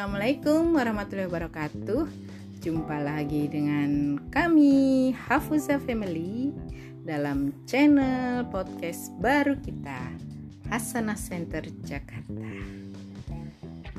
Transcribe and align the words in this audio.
Assalamualaikum 0.00 0.80
warahmatullahi 0.80 1.28
wabarakatuh. 1.28 2.08
Jumpa 2.64 3.04
lagi 3.04 3.52
dengan 3.52 4.16
kami 4.32 5.12
Hafuza 5.12 5.76
Family 5.76 6.56
Dalam 7.04 7.52
channel 7.68 8.48
podcast 8.48 9.12
baru 9.20 9.60
kita 9.60 10.00
Hasanah 10.72 11.20
Center 11.20 11.68
Jakarta. 11.84 12.48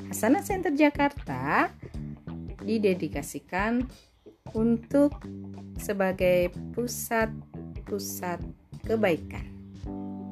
Hasanah 0.10 0.42
Center 0.42 0.74
Jakarta 0.74 1.70
didedikasikan 2.65 3.86
untuk 4.57 5.21
sebagai 5.78 6.50
pusat-pusat 6.74 8.42
kebaikan 8.89 9.46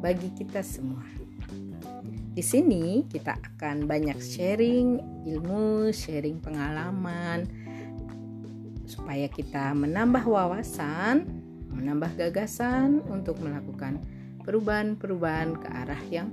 bagi 0.02 0.34
kita 0.34 0.66
semua 0.66 1.19
di 2.40 2.48
sini 2.48 3.04
kita 3.04 3.36
akan 3.36 3.84
banyak 3.84 4.16
sharing 4.16 4.96
ilmu, 5.28 5.92
sharing 5.92 6.40
pengalaman 6.40 7.44
supaya 8.88 9.28
kita 9.28 9.76
menambah 9.76 10.24
wawasan, 10.24 11.28
menambah 11.68 12.16
gagasan 12.16 13.04
untuk 13.12 13.44
melakukan 13.44 14.00
perubahan-perubahan 14.48 15.60
ke 15.60 15.68
arah 15.68 16.04
yang 16.08 16.32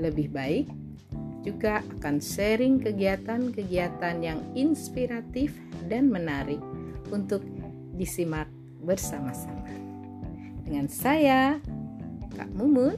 lebih 0.00 0.32
baik. 0.32 0.72
Juga 1.44 1.84
akan 2.00 2.16
sharing 2.16 2.80
kegiatan-kegiatan 2.80 4.24
yang 4.24 4.40
inspiratif 4.56 5.52
dan 5.84 6.08
menarik 6.08 6.64
untuk 7.12 7.44
disimak 8.00 8.48
bersama-sama. 8.80 9.68
Dengan 10.64 10.88
saya, 10.88 11.60
Kak 12.40 12.48
Mumun, 12.56 12.96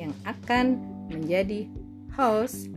yang 0.00 0.16
akan 0.24 0.95
menjadi 1.10 1.70
host 2.14 2.70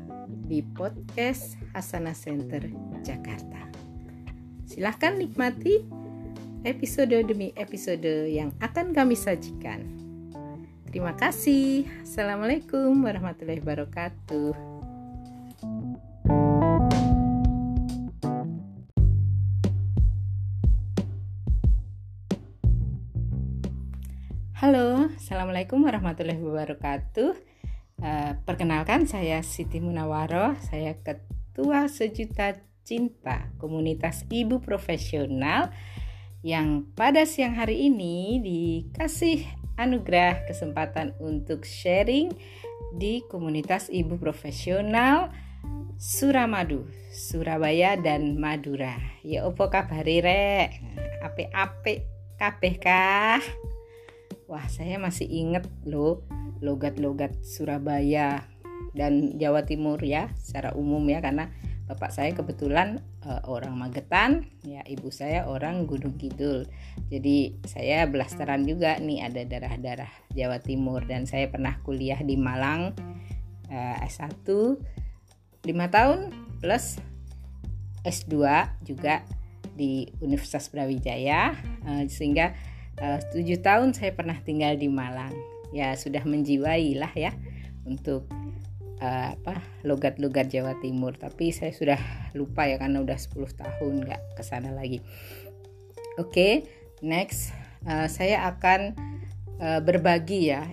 di 0.50 0.62
podcast 0.62 1.58
Hasanah 1.73 2.17
Center 2.17 2.66
Jakarta. 3.02 3.70
Silahkan 4.66 5.17
nikmati 5.17 5.86
episode 6.67 7.16
demi 7.26 7.56
episode 7.56 8.30
yang 8.30 8.54
akan 8.62 8.92
kami 8.92 9.16
sajikan. 9.16 9.86
Terima 10.89 11.14
kasih. 11.14 11.86
Assalamualaikum 12.02 12.98
warahmatullahi 13.06 13.62
wabarakatuh. 13.62 14.54
Halo, 24.59 25.08
Assalamualaikum 25.16 25.88
warahmatullahi 25.88 26.42
wabarakatuh. 26.44 27.32
Uh, 28.00 28.39
perkenalkan 28.47 29.03
saya 29.11 29.44
Siti 29.44 29.83
Munawaro, 29.83 30.55
saya 30.64 30.95
Ketua 31.03 31.92
Sejuta 31.92 32.55
Cinta 32.88 33.52
Komunitas 33.59 34.23
Ibu 34.31 34.64
Profesional 34.64 35.75
yang 36.39 36.88
pada 36.95 37.27
siang 37.27 37.59
hari 37.59 37.92
ini 37.92 38.39
dikasih 38.39 39.44
anugerah 39.75 40.47
kesempatan 40.47 41.11
untuk 41.20 41.67
sharing 41.67 42.31
di 42.95 43.20
komunitas 43.27 43.92
Ibu 43.92 44.16
Profesional 44.16 45.36
Suramadu, 46.00 46.88
Surabaya 47.11 48.00
dan 48.00 48.39
Madura. 48.39 48.95
Ya 49.27 49.44
opo 49.44 49.67
kabari 49.67 50.23
rek? 50.23 50.80
Ape-ape 51.20 52.08
kabeh 52.39 52.75
kah? 52.80 53.44
Wah, 54.50 54.66
saya 54.66 54.97
masih 54.97 55.30
inget 55.30 55.69
loh 55.86 56.25
logat-logat 56.58 57.38
Surabaya 57.45 58.50
dan 58.97 59.38
Jawa 59.38 59.61
Timur 59.61 60.02
ya 60.02 60.33
secara 60.42 60.73
umum 60.73 61.05
ya 61.05 61.22
karena 61.22 61.53
bapak 61.86 62.09
saya 62.09 62.33
kebetulan 62.33 62.98
uh, 63.30 63.45
orang 63.45 63.77
Magetan, 63.77 64.49
ya 64.65 64.82
ibu 64.89 65.14
saya 65.14 65.45
orang 65.45 65.86
Gunung 65.86 66.17
Kidul. 66.17 66.65
Jadi 67.14 67.61
saya 67.70 68.09
belasteran 68.09 68.65
juga 68.65 68.98
nih 68.98 69.21
ada 69.21 69.45
darah-darah 69.45 70.09
Jawa 70.33 70.58
Timur 70.58 71.05
dan 71.05 71.30
saya 71.30 71.45
pernah 71.45 71.77
kuliah 71.86 72.17
di 72.17 72.33
Malang 72.33 72.98
uh, 73.70 73.95
S1 74.02 74.49
5 74.49 75.65
tahun 75.93 76.33
plus 76.58 76.98
S2 78.02 78.33
juga 78.82 79.21
di 79.77 80.09
Universitas 80.26 80.73
Brawijaya 80.73 81.54
uh, 81.86 82.04
sehingga 82.09 82.58
tujuh 83.32 83.64
tahun 83.64 83.95
saya 83.95 84.11
pernah 84.11 84.36
tinggal 84.43 84.76
di 84.76 84.92
Malang. 84.92 85.32
Ya 85.71 85.93
sudah 85.95 86.26
menjiwai 86.26 86.98
lah 86.98 87.14
ya 87.14 87.32
untuk 87.86 88.27
uh, 88.99 89.33
apa 89.33 89.64
logat-logat 89.87 90.52
Jawa 90.52 90.76
Timur. 90.83 91.15
Tapi 91.15 91.55
saya 91.55 91.71
sudah 91.71 91.99
lupa 92.36 92.67
ya 92.67 92.76
karena 92.76 92.99
udah 92.99 93.15
10 93.15 93.36
tahun 93.55 93.93
nggak 94.04 94.21
ke 94.36 94.43
sana 94.43 94.76
lagi. 94.76 94.99
Oke 96.20 96.30
okay, 96.30 96.54
next. 96.99 97.55
Uh, 97.88 98.11
saya 98.11 98.43
akan 98.48 98.95
berbagi 99.59 100.55
ya 100.55 100.71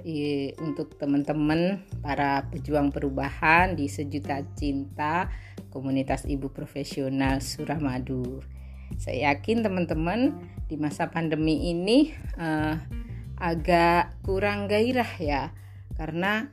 untuk 0.63 0.95
teman-teman 0.95 1.83
para 2.07 2.47
pejuang 2.55 2.95
perubahan 2.95 3.75
di 3.75 3.91
sejuta 3.91 4.47
cinta 4.55 5.27
komunitas 5.75 6.23
ibu 6.23 6.55
profesional 6.55 7.43
Suramadu. 7.43 8.47
Saya 8.95 9.35
yakin 9.35 9.67
teman-teman 9.67 10.39
di 10.67 10.75
masa 10.79 11.09
pandemi 11.11 11.71
ini 11.71 12.11
uh, 12.39 12.75
agak 13.37 14.19
kurang 14.25 14.67
gairah 14.67 15.13
ya 15.21 15.43
karena 15.97 16.49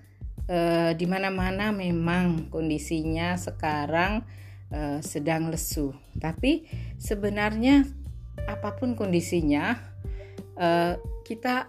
e, 0.47 0.91
di 0.96 1.06
mana-mana 1.07 1.72
memang 1.72 2.51
kondisinya 2.51 3.35
sekarang 3.40 4.24
e, 4.72 5.00
sedang 5.03 5.51
lesu. 5.51 5.96
Tapi 6.19 6.68
sebenarnya 7.00 7.88
apa 8.47 8.75
pun 8.75 8.96
kondisinya 8.96 9.79
e, 10.56 11.00
kita 11.24 11.68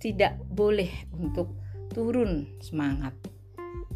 tidak 0.00 0.40
boleh 0.48 1.08
untuk 1.16 1.56
turun 1.92 2.60
semangat. 2.60 3.16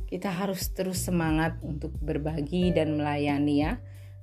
Kita 0.08 0.32
harus 0.32 0.72
terus 0.74 1.06
semangat 1.06 1.60
untuk 1.62 1.94
berbagi 2.00 2.74
dan 2.74 2.98
melayani 2.98 3.56
ya. 3.62 3.78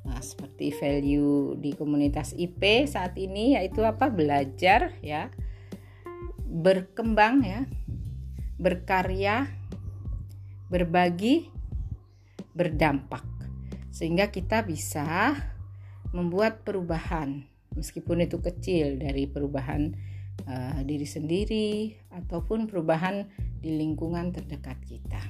Nah, 0.08 0.24
seperti 0.24 0.72
value 0.72 1.60
di 1.60 1.76
komunitas 1.76 2.32
IP 2.32 2.88
saat 2.88 3.20
ini 3.20 3.60
yaitu 3.60 3.84
apa? 3.84 4.08
Belajar 4.08 4.96
ya 5.04 5.28
berkembang 6.48 7.44
ya, 7.44 7.68
berkarya, 8.56 9.52
berbagi, 10.72 11.52
berdampak. 12.56 13.28
Sehingga 13.92 14.32
kita 14.32 14.64
bisa 14.64 15.36
membuat 16.16 16.64
perubahan 16.64 17.44
meskipun 17.76 18.26
itu 18.26 18.42
kecil 18.42 18.98
dari 18.98 19.30
perubahan 19.30 19.94
uh, 20.50 20.82
diri 20.82 21.06
sendiri 21.06 21.94
ataupun 22.10 22.66
perubahan 22.66 23.30
di 23.62 23.78
lingkungan 23.78 24.34
terdekat 24.34 24.82
kita. 24.88 25.22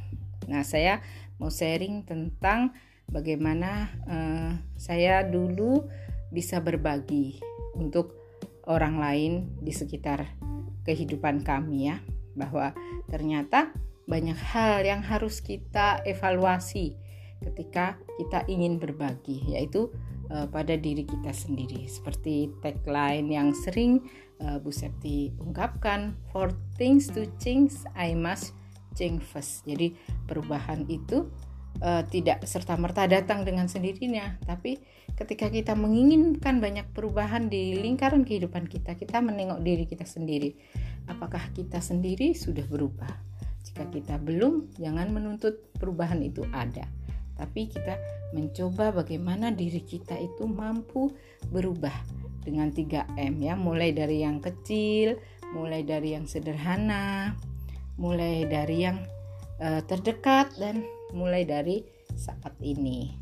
Nah, 0.48 0.64
saya 0.64 1.04
mau 1.42 1.52
sharing 1.52 2.08
tentang 2.08 2.72
bagaimana 3.12 3.92
uh, 4.08 4.52
saya 4.76 5.24
dulu 5.24 5.88
bisa 6.32 6.60
berbagi 6.60 7.40
untuk 7.76 8.16
orang 8.68 9.00
lain 9.00 9.32
di 9.64 9.72
sekitar 9.72 10.28
kehidupan 10.84 11.44
kami 11.44 11.92
ya. 11.92 11.98
Bahwa 12.38 12.76
ternyata 13.10 13.74
banyak 14.08 14.38
hal 14.38 14.86
yang 14.88 15.04
harus 15.04 15.44
kita 15.44 16.00
evaluasi 16.08 16.96
ketika 17.44 18.00
kita 18.18 18.48
ingin 18.50 18.82
berbagi 18.82 19.46
yaitu 19.46 19.92
uh, 20.32 20.48
pada 20.48 20.76
diri 20.76 21.04
kita 21.04 21.32
sendiri. 21.32 21.86
Seperti 21.88 22.52
tagline 22.64 23.28
yang 23.30 23.52
sering 23.54 24.04
uh, 24.42 24.58
Bu 24.60 24.72
Septi 24.72 25.32
ungkapkan 25.40 26.16
for 26.32 26.52
things 26.80 27.12
to 27.12 27.28
change 27.42 27.74
I 27.96 28.16
must 28.16 28.56
change 28.98 29.22
first. 29.22 29.64
Jadi 29.70 29.94
perubahan 30.26 30.88
itu 30.90 31.30
uh, 31.82 32.04
tidak 32.08 32.46
serta 32.46 32.78
merta 32.78 33.06
datang 33.06 33.44
dengan 33.44 33.66
sendirinya. 33.70 34.38
Tapi 34.46 34.78
ketika 35.18 35.50
kita 35.50 35.74
menginginkan 35.74 36.62
banyak 36.62 36.90
perubahan 36.94 37.50
di 37.50 37.78
lingkaran 37.78 38.24
kehidupan 38.28 38.70
kita 38.70 38.94
kita 38.96 39.22
menengok 39.24 39.62
diri 39.62 39.86
kita 39.90 40.06
sendiri. 40.06 40.54
Apakah 41.08 41.42
kita 41.56 41.80
sendiri 41.80 42.36
sudah 42.36 42.68
berubah? 42.68 43.10
Jika 43.64 43.88
kita 43.92 44.16
belum 44.20 44.76
jangan 44.80 45.12
menuntut 45.12 45.72
perubahan 45.76 46.24
itu 46.24 46.44
ada. 46.56 46.88
Tapi 47.38 47.70
kita 47.70 47.96
mencoba 48.34 48.90
bagaimana 48.92 49.54
diri 49.54 49.86
kita 49.86 50.18
itu 50.18 50.50
mampu 50.50 51.14
berubah 51.54 51.94
dengan 52.42 52.74
3M 52.74 53.34
ya. 53.44 53.54
Mulai 53.54 53.94
dari 53.94 54.26
yang 54.26 54.42
kecil 54.42 55.20
mulai 55.56 55.84
dari 55.88 56.12
yang 56.16 56.28
sederhana 56.28 57.36
mulai 57.98 58.46
dari 58.46 58.84
yang 58.84 59.00
uh, 59.64 59.82
terdekat 59.88 60.54
dan 60.60 60.84
mulai 61.16 61.48
dari 61.48 61.84
saat 62.16 62.56
ini. 62.64 63.14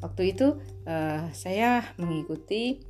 Waktu 0.00 0.32
itu 0.32 0.56
uh, 0.88 1.28
saya 1.36 1.84
mengikuti 2.00 2.80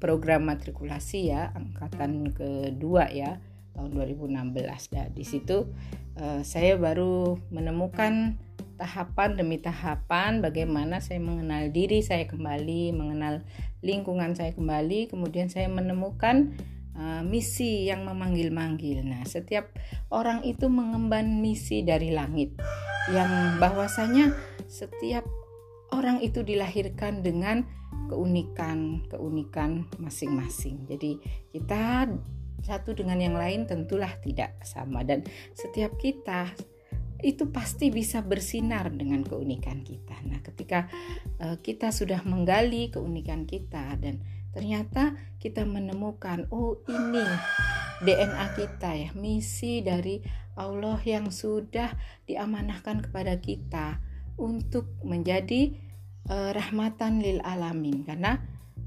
program 0.00 0.48
matrikulasi 0.48 1.32
ya 1.32 1.52
angkatan 1.52 2.32
kedua 2.32 3.08
ya 3.12 3.40
tahun 3.76 3.92
2016. 3.92 4.92
Dan 4.92 5.12
di 5.12 5.24
situ 5.24 5.68
uh, 6.16 6.40
saya 6.40 6.76
baru 6.80 7.36
menemukan 7.52 8.36
tahapan 8.74 9.38
demi 9.38 9.62
tahapan 9.62 10.42
bagaimana 10.42 10.98
saya 10.98 11.22
mengenal 11.22 11.70
diri 11.70 12.02
saya 12.02 12.26
kembali, 12.26 12.90
mengenal 12.96 13.44
lingkungan 13.84 14.34
saya 14.34 14.50
kembali, 14.56 15.12
kemudian 15.12 15.46
saya 15.46 15.70
menemukan 15.70 16.56
uh, 16.98 17.22
misi 17.22 17.86
yang 17.86 18.08
memanggil-manggil. 18.08 19.04
Nah, 19.06 19.22
setiap 19.28 19.70
orang 20.10 20.42
itu 20.42 20.66
mengemban 20.66 21.38
misi 21.38 21.86
dari 21.86 22.10
langit 22.10 22.56
yang 23.12 23.60
bahwasanya 23.60 24.32
setiap 24.64 25.24
orang 25.92 26.24
itu 26.24 26.40
dilahirkan 26.40 27.20
dengan 27.20 27.68
keunikan-keunikan 28.08 29.88
masing-masing. 30.00 30.84
Jadi 30.88 31.20
kita 31.52 32.08
satu 32.64 32.96
dengan 32.96 33.20
yang 33.20 33.36
lain 33.36 33.68
tentulah 33.68 34.10
tidak 34.24 34.56
sama 34.64 35.04
dan 35.04 35.20
setiap 35.52 36.00
kita 36.00 36.48
itu 37.24 37.48
pasti 37.48 37.88
bisa 37.88 38.20
bersinar 38.20 38.92
dengan 38.92 39.24
keunikan 39.24 39.80
kita. 39.80 40.12
Nah, 40.28 40.44
ketika 40.44 40.88
uh, 41.40 41.56
kita 41.60 41.88
sudah 41.88 42.20
menggali 42.28 42.92
keunikan 42.92 43.48
kita 43.48 43.96
dan 43.96 44.20
ternyata 44.52 45.16
kita 45.40 45.64
menemukan 45.64 46.46
oh 46.52 46.78
ini 46.86 47.24
DNA 48.02 48.46
kita 48.58 48.90
ya, 48.96 49.10
misi 49.14 49.84
dari 49.84 50.18
Allah 50.54 50.98
yang 51.02 51.30
sudah 51.30 51.94
diamanahkan 52.26 53.10
kepada 53.10 53.38
kita 53.38 53.98
untuk 54.38 54.90
menjadi 55.02 55.74
uh, 56.30 56.50
rahmatan 56.54 57.22
lil 57.22 57.38
alamin. 57.42 58.02
Karena 58.06 58.38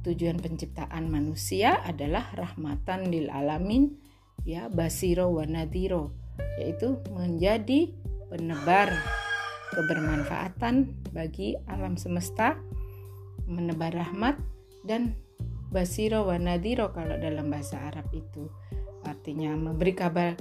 tujuan 0.04 0.40
penciptaan 0.40 1.12
manusia 1.12 1.80
adalah 1.84 2.32
rahmatan 2.36 3.12
lil 3.12 3.28
alamin 3.28 3.96
ya 4.48 4.72
basiro 4.72 5.28
wa 5.28 5.44
nadiro 5.44 6.16
yaitu 6.56 6.96
menjadi 7.12 7.92
penebar 8.32 8.88
kebermanfaatan 9.76 10.96
bagi 11.12 11.60
alam 11.68 12.00
semesta, 12.00 12.56
menebar 13.46 13.92
rahmat 13.92 14.40
dan 14.88 15.18
basiro 15.68 16.24
wa 16.24 16.40
nadiro 16.40 16.96
kalau 16.96 17.20
dalam 17.20 17.52
bahasa 17.52 17.78
Arab 17.92 18.08
itu 18.16 18.48
artinya 19.08 19.56
memberi 19.56 19.96
kabar 19.96 20.36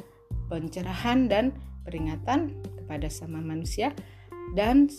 pencerahan 0.51 1.31
dan 1.31 1.55
peringatan 1.87 2.51
kepada 2.83 3.07
sama 3.07 3.39
manusia. 3.39 3.95
Dan 4.55 4.91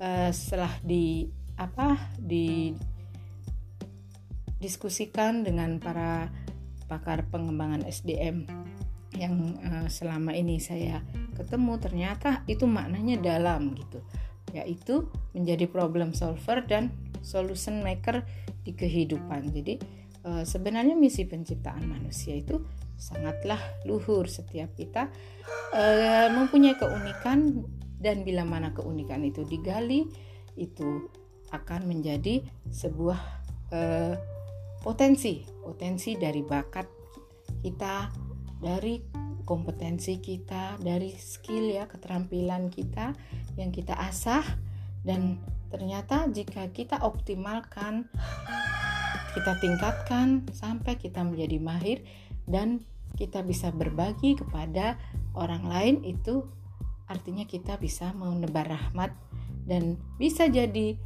uh, 0.00 0.30
setelah 0.32 0.72
di 0.84 1.28
apa 1.56 1.96
di 2.20 2.76
diskusikan 4.60 5.44
dengan 5.44 5.80
para 5.80 6.28
pakar 6.88 7.28
pengembangan 7.32 7.84
SDM 7.88 8.44
yang 9.16 9.56
uh, 9.64 9.88
selama 9.88 10.36
ini 10.36 10.60
saya 10.60 11.00
ketemu 11.36 11.80
ternyata 11.80 12.44
itu 12.44 12.68
maknanya 12.68 13.20
dalam 13.20 13.72
gitu. 13.76 14.04
Yaitu 14.52 15.08
menjadi 15.36 15.68
problem 15.68 16.16
solver 16.16 16.64
dan 16.64 16.92
solution 17.20 17.82
maker 17.82 18.22
di 18.62 18.72
kehidupan. 18.72 19.50
Jadi 19.50 19.74
e, 20.26 20.30
sebenarnya 20.42 20.98
misi 20.98 21.26
penciptaan 21.26 21.86
manusia 21.86 22.34
itu 22.34 22.62
sangatlah 22.96 23.60
luhur 23.84 24.24
setiap 24.28 24.72
kita 24.76 25.12
e, 25.72 25.84
mempunyai 26.32 26.76
keunikan 26.80 27.64
dan 28.00 28.24
bila 28.24 28.44
mana 28.44 28.72
keunikan 28.72 29.24
itu 29.24 29.44
digali 29.44 30.08
itu 30.56 31.08
akan 31.52 31.86
menjadi 31.86 32.40
sebuah 32.72 33.20
e, 33.72 33.80
potensi 34.80 35.44
potensi 35.60 36.16
dari 36.16 36.40
bakat 36.40 36.88
kita 37.60 38.10
dari 38.60 39.26
kompetensi 39.46 40.18
kita, 40.18 40.76
dari 40.82 41.14
skill 41.14 41.70
ya, 41.70 41.86
keterampilan 41.86 42.68
kita 42.68 43.14
yang 43.54 43.70
kita 43.70 43.94
asah. 43.94 44.42
Dan 45.06 45.38
ternyata 45.70 46.26
jika 46.26 46.66
kita 46.74 46.98
optimalkan 47.06 48.10
kita 49.38 49.52
tingkatkan 49.62 50.48
sampai 50.50 50.98
kita 50.98 51.22
menjadi 51.22 51.62
mahir 51.62 51.98
dan 52.46 52.82
kita 53.18 53.42
bisa 53.42 53.70
berbagi 53.70 54.38
kepada 54.38 54.98
orang 55.34 55.66
lain 55.66 55.96
itu 56.02 56.46
artinya 57.06 57.46
kita 57.46 57.78
bisa 57.78 58.10
menebar 58.14 58.66
rahmat 58.66 59.14
dan 59.66 59.98
bisa 60.18 60.50
jadi 60.50 60.98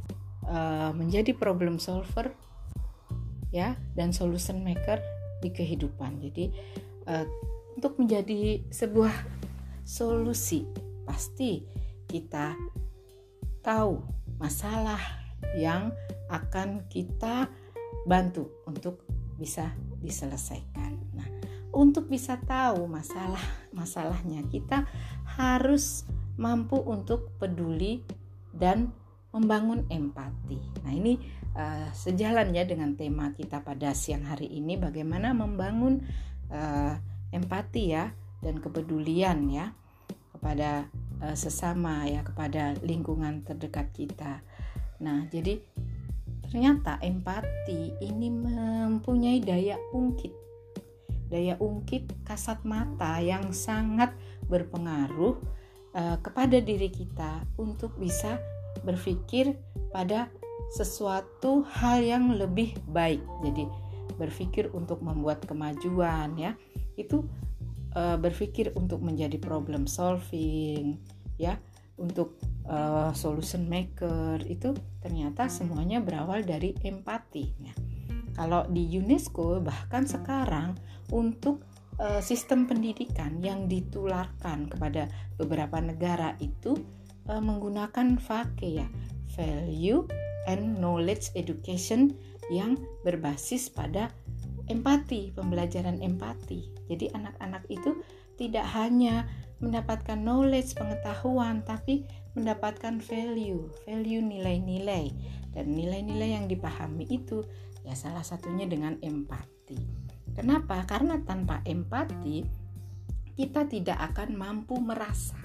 uh, 0.45 0.93
menjadi 0.93 1.33
problem 1.37 1.77
solver 1.77 2.33
ya 3.53 3.77
dan 3.93 4.13
solution 4.15 4.61
maker 4.65 4.97
di 5.41 5.49
kehidupan. 5.49 6.21
Jadi 6.21 6.49
uh, 7.09 7.25
untuk 7.77 7.97
menjadi 7.97 8.61
sebuah 8.69 9.13
solusi 9.85 10.65
pasti 11.05 11.65
kita 12.05 12.53
tahu 13.65 14.01
masalah 14.37 14.99
yang 15.57 15.93
akan 16.29 16.85
kita 16.87 17.49
bantu 18.05 18.49
untuk 18.65 19.05
bisa 19.37 19.73
diselesaikan. 20.01 20.90
Untuk 21.71 22.11
bisa 22.11 22.35
tahu 22.35 22.87
masalah 22.91 23.41
masalahnya 23.71 24.43
kita 24.51 24.83
harus 25.39 26.03
mampu 26.35 26.75
untuk 26.79 27.31
peduli 27.39 28.03
dan 28.51 28.91
membangun 29.31 29.87
empati. 29.87 30.59
Nah, 30.83 30.91
ini 30.91 31.15
uh, 31.55 31.87
sejalan 31.95 32.51
ya 32.51 32.67
dengan 32.67 32.99
tema 32.99 33.31
kita 33.31 33.63
pada 33.63 33.95
siang 33.95 34.27
hari 34.27 34.51
ini 34.51 34.75
bagaimana 34.75 35.31
membangun 35.31 36.03
uh, 36.51 36.99
empati 37.31 37.83
ya 37.95 38.11
dan 38.43 38.59
kepedulian 38.59 39.47
ya 39.47 39.71
kepada 40.35 40.91
uh, 41.23 41.35
sesama 41.35 42.03
ya 42.11 42.27
kepada 42.27 42.75
lingkungan 42.83 43.47
terdekat 43.47 43.95
kita. 43.95 44.43
Nah, 44.99 45.31
jadi 45.31 45.63
ternyata 46.51 46.99
empati 46.99 48.03
ini 48.03 48.27
mempunyai 48.27 49.39
daya 49.39 49.79
ungkit. 49.95 50.40
Daya 51.31 51.55
ungkit 51.57 52.27
kasat 52.27 52.67
mata 52.67 53.23
yang 53.23 53.55
sangat 53.55 54.11
berpengaruh 54.51 55.39
uh, 55.95 56.17
kepada 56.19 56.59
diri 56.59 56.91
kita 56.91 57.47
untuk 57.55 57.95
bisa 57.95 58.35
berpikir 58.83 59.55
pada 59.95 60.27
sesuatu 60.75 61.63
hal 61.67 62.03
yang 62.03 62.35
lebih 62.35 62.75
baik. 62.91 63.23
Jadi 63.47 63.63
berpikir 64.19 64.69
untuk 64.75 64.99
membuat 65.01 65.43
kemajuan 65.47 66.35
ya 66.35 66.53
itu 66.99 67.25
uh, 67.95 68.19
berpikir 68.19 68.75
untuk 68.77 69.01
menjadi 69.01 69.39
problem 69.39 69.87
solving 69.87 70.99
ya 71.39 71.57
untuk 71.97 72.37
uh, 72.69 73.13
solution 73.13 73.65
maker 73.65 74.41
itu 74.45 74.73
ternyata 75.01 75.49
semuanya 75.49 76.01
berawal 76.01 76.41
dari 76.45 76.73
empati 76.81 77.45
ya. 77.61 77.73
kalau 78.37 78.65
di 78.69 78.85
UNESCO 78.97 79.61
bahkan 79.61 80.05
sekarang 80.05 80.77
untuk 81.11 81.61
uh, 81.99 82.23
sistem 82.23 82.65
pendidikan 82.65 83.43
yang 83.43 83.67
ditularkan 83.67 84.71
kepada 84.71 85.11
beberapa 85.37 85.77
negara 85.83 86.39
itu 86.39 86.79
uh, 87.29 87.43
menggunakan 87.43 88.17
VAKE 88.17 88.69
ya 88.81 88.87
value 89.35 90.07
and 90.49 90.79
knowledge 90.79 91.31
education 91.37 92.15
yang 92.51 92.75
berbasis 93.07 93.71
pada 93.71 94.11
empati, 94.67 95.31
pembelajaran 95.31 95.99
empati. 96.03 96.71
Jadi 96.91 97.11
anak-anak 97.15 97.63
itu 97.71 97.99
tidak 98.35 98.65
hanya 98.73 99.27
mendapatkan 99.61 100.17
knowledge, 100.17 100.73
pengetahuan, 100.73 101.61
tapi 101.61 102.03
mendapatkan 102.33 102.97
value, 102.99 103.69
value 103.85 104.23
nilai-nilai. 104.23 105.13
Dan 105.53 105.77
nilai-nilai 105.77 106.35
yang 106.41 106.45
dipahami 106.49 107.05
itu 107.07 107.45
ya 107.85 107.93
salah 107.93 108.25
satunya 108.25 108.65
dengan 108.65 108.97
empati. 108.99 110.00
Kenapa? 110.41 110.81
Karena 110.89 111.21
tanpa 111.21 111.61
empati 111.61 112.41
kita 113.37 113.69
tidak 113.69 114.01
akan 114.09 114.33
mampu 114.33 114.73
merasa. 114.81 115.37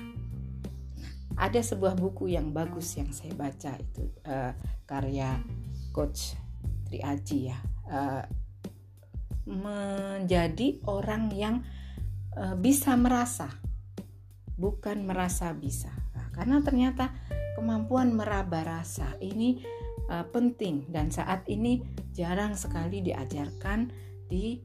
ada 1.36 1.60
sebuah 1.60 2.00
buku 2.00 2.32
yang 2.32 2.48
bagus 2.56 2.96
yang 2.96 3.12
saya 3.12 3.36
baca 3.36 3.76
itu 3.76 4.08
uh, 4.24 4.56
karya 4.88 5.36
Coach 5.92 6.32
Tri 6.88 7.04
Aji 7.04 7.52
ya. 7.52 7.60
Uh, 7.84 8.24
menjadi 9.44 10.80
orang 10.88 11.28
yang 11.36 11.60
uh, 12.40 12.56
bisa 12.56 12.96
merasa, 12.96 13.52
bukan 14.56 15.04
merasa 15.04 15.52
bisa. 15.52 15.92
Nah, 16.16 16.32
karena 16.32 16.64
ternyata 16.64 17.12
kemampuan 17.54 18.16
meraba 18.16 18.64
rasa 18.64 19.12
ini 19.20 19.60
uh, 20.08 20.24
penting 20.32 20.88
dan 20.88 21.12
saat 21.12 21.44
ini 21.52 21.84
jarang 22.16 22.56
sekali 22.56 23.04
diajarkan 23.04 23.92
di 24.26 24.58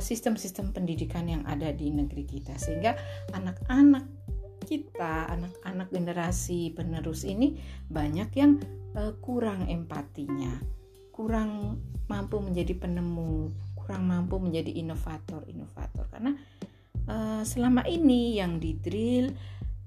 sistem-sistem 0.00 0.70
uh, 0.70 0.74
pendidikan 0.76 1.26
yang 1.26 1.42
ada 1.48 1.72
di 1.72 1.88
negeri 1.88 2.24
kita. 2.28 2.54
Sehingga 2.60 2.96
anak-anak 3.32 4.04
kita, 4.64 5.26
anak-anak 5.32 5.88
generasi 5.90 6.70
penerus 6.76 7.24
ini 7.24 7.56
banyak 7.88 8.30
yang 8.36 8.60
uh, 8.94 9.16
kurang 9.18 9.66
empatinya, 9.66 10.60
kurang 11.10 11.80
mampu 12.06 12.38
menjadi 12.38 12.76
penemu, 12.76 13.50
kurang 13.74 14.06
mampu 14.06 14.36
menjadi 14.38 14.70
inovator-inovator. 14.78 16.06
Karena 16.12 16.32
uh, 17.08 17.42
selama 17.42 17.82
ini 17.88 18.38
yang 18.38 18.60
di 18.60 18.76
drill 18.78 19.32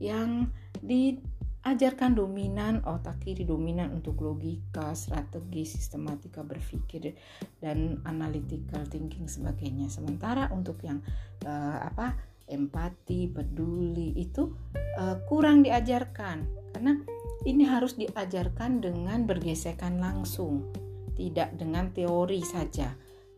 yang 0.01 0.51
di 0.83 1.15
ajarkan 1.63 2.19
dominan 2.19 2.83
otak 2.83 3.23
kiri 3.23 3.47
dominan 3.47 3.95
untuk 3.95 4.19
logika, 4.19 4.91
strategi, 4.91 5.63
sistematika 5.63 6.43
berpikir 6.43 7.15
dan 7.63 8.03
analytical 8.03 8.83
thinking 8.91 9.31
sebagainya. 9.31 9.87
Sementara 9.87 10.51
untuk 10.51 10.83
yang 10.83 10.99
uh, 11.47 11.79
apa 11.79 12.19
empati, 12.51 13.31
peduli 13.31 14.11
itu 14.19 14.51
uh, 14.99 15.17
kurang 15.31 15.63
diajarkan 15.63 16.43
karena 16.75 16.99
ini 17.47 17.63
harus 17.63 17.95
diajarkan 17.95 18.83
dengan 18.83 19.23
bergesekan 19.23 19.99
langsung, 19.99 20.67
tidak 21.15 21.55
dengan 21.55 21.91
teori 21.95 22.43
saja. 22.43 22.91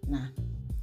Nah, 0.10 0.30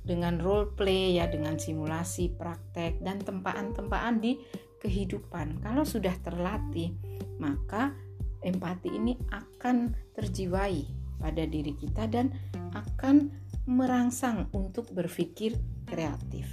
dengan 0.03 0.43
role 0.43 0.75
play 0.75 1.19
ya, 1.19 1.31
dengan 1.31 1.59
simulasi, 1.59 2.35
praktek 2.35 2.99
dan 3.03 3.23
tempaan-tempaan 3.23 4.19
di 4.19 4.39
kehidupan. 4.83 5.63
Kalau 5.63 5.87
sudah 5.87 6.13
terlatih, 6.19 6.91
maka 7.39 7.95
empati 8.43 8.91
ini 8.91 9.15
akan 9.31 9.95
terjiwai 10.19 10.83
pada 11.23 11.47
diri 11.47 11.79
kita 11.79 12.11
dan 12.11 12.35
akan 12.75 13.31
merangsang 13.71 14.51
untuk 14.51 14.91
berpikir 14.91 15.55
kreatif. 15.87 16.51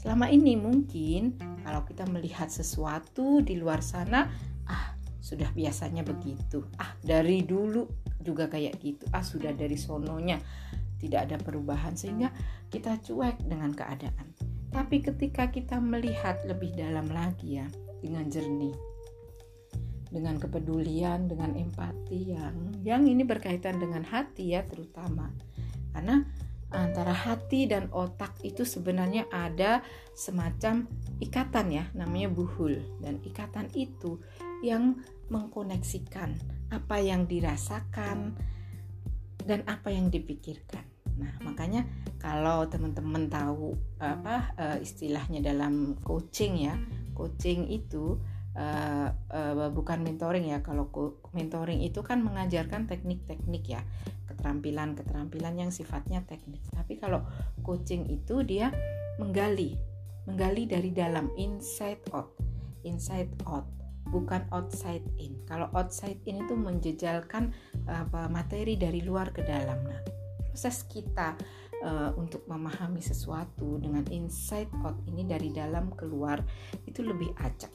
Selama 0.00 0.32
ini 0.32 0.56
mungkin 0.56 1.36
kalau 1.60 1.84
kita 1.84 2.08
melihat 2.08 2.48
sesuatu 2.48 3.44
di 3.44 3.60
luar 3.60 3.84
sana, 3.84 4.24
ah 4.64 4.96
sudah 5.20 5.52
biasanya 5.52 6.00
begitu. 6.00 6.64
Ah 6.80 6.96
dari 7.04 7.44
dulu 7.44 7.84
juga 8.24 8.48
kayak 8.48 8.80
gitu. 8.80 9.04
Ah 9.12 9.20
sudah 9.20 9.52
dari 9.52 9.76
sononya 9.76 10.40
tidak 10.96 11.28
ada 11.28 11.36
perubahan 11.36 11.92
sehingga 11.92 12.32
kita 12.72 12.96
cuek 13.04 13.44
dengan 13.44 13.76
keadaan. 13.76 14.27
Tapi 14.68 15.00
ketika 15.00 15.48
kita 15.48 15.80
melihat 15.80 16.44
lebih 16.44 16.76
dalam 16.76 17.08
lagi 17.08 17.60
ya, 17.60 17.66
dengan 17.98 18.28
jernih, 18.30 18.76
dengan 20.08 20.40
kepedulian, 20.40 21.28
dengan 21.28 21.52
empati 21.56 22.20
yang 22.32 22.56
yang 22.84 23.02
ini 23.04 23.24
berkaitan 23.24 23.80
dengan 23.80 24.04
hati 24.04 24.56
ya 24.56 24.64
terutama. 24.64 25.28
Karena 25.92 26.24
antara 26.68 27.16
hati 27.16 27.64
dan 27.64 27.88
otak 27.92 28.44
itu 28.44 28.64
sebenarnya 28.64 29.28
ada 29.32 29.80
semacam 30.12 30.84
ikatan 31.20 31.66
ya, 31.72 31.84
namanya 31.96 32.28
buhul 32.28 32.76
dan 33.00 33.20
ikatan 33.24 33.72
itu 33.72 34.20
yang 34.60 35.00
mengkoneksikan 35.32 36.36
apa 36.68 37.00
yang 37.00 37.24
dirasakan 37.24 38.36
dan 39.48 39.64
apa 39.64 39.88
yang 39.88 40.12
dipikirkan. 40.12 40.84
Nah, 41.18 41.32
makanya 41.42 41.82
kalau 42.22 42.66
teman-teman 42.70 43.26
tahu 43.26 43.74
apa 43.98 44.54
uh, 44.54 44.78
istilahnya 44.78 45.42
dalam 45.42 45.98
coaching 46.06 46.70
ya, 46.70 46.74
coaching 47.14 47.66
itu 47.66 48.22
uh, 48.54 49.10
uh, 49.10 49.70
bukan 49.74 50.06
mentoring 50.06 50.50
ya. 50.50 50.62
Kalau 50.62 50.88
mentoring 51.34 51.82
itu 51.82 52.00
kan 52.06 52.22
mengajarkan 52.22 52.86
teknik-teknik 52.86 53.64
ya, 53.66 53.82
keterampilan-keterampilan 54.30 55.58
yang 55.58 55.70
sifatnya 55.74 56.22
teknik. 56.24 56.62
Tapi 56.70 56.96
kalau 56.96 57.26
coaching 57.66 58.06
itu 58.08 58.46
dia 58.46 58.70
menggali, 59.18 59.74
menggali 60.30 60.70
dari 60.70 60.94
dalam 60.94 61.34
inside 61.34 62.02
out, 62.14 62.30
inside 62.86 63.30
out 63.50 63.66
bukan 64.08 64.40
outside 64.50 65.04
in. 65.20 65.36
Kalau 65.44 65.68
outside 65.76 66.18
in 66.24 66.40
itu 66.44 66.56
menjejalkan 66.56 67.52
apa 67.84 68.28
materi 68.32 68.80
dari 68.80 69.04
luar 69.04 69.30
ke 69.32 69.44
dalam. 69.44 69.84
Nah, 69.84 70.00
proses 70.58 70.90
kita 70.90 71.38
uh, 71.86 72.10
untuk 72.18 72.42
memahami 72.50 72.98
sesuatu 72.98 73.78
dengan 73.78 74.02
inside 74.10 74.66
out 74.82 74.98
ini 75.06 75.22
dari 75.22 75.54
dalam 75.54 75.94
keluar 75.94 76.42
itu 76.82 77.06
lebih 77.06 77.30
acak. 77.38 77.70